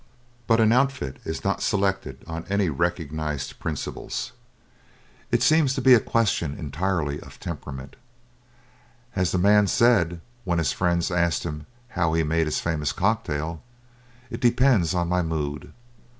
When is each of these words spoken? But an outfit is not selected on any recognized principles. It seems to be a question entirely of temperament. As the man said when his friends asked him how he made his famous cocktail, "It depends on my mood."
But 0.47 0.59
an 0.59 0.71
outfit 0.71 1.17
is 1.25 1.43
not 1.43 1.61
selected 1.61 2.23
on 2.25 2.43
any 2.49 2.69
recognized 2.69 3.59
principles. 3.59 4.31
It 5.29 5.43
seems 5.43 5.75
to 5.75 5.81
be 5.81 5.93
a 5.93 5.99
question 5.99 6.55
entirely 6.57 7.19
of 7.19 7.39
temperament. 7.39 7.95
As 9.15 9.31
the 9.31 9.37
man 9.37 9.67
said 9.67 10.19
when 10.43 10.57
his 10.57 10.71
friends 10.71 11.11
asked 11.11 11.43
him 11.43 11.67
how 11.89 12.13
he 12.13 12.23
made 12.23 12.47
his 12.47 12.59
famous 12.59 12.91
cocktail, 12.93 13.61
"It 14.31 14.41
depends 14.41 14.95
on 14.95 15.07
my 15.07 15.21
mood." 15.21 15.71